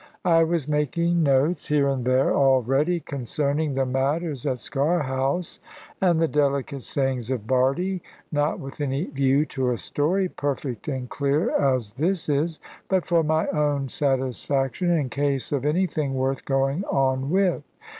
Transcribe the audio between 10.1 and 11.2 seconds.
perfect and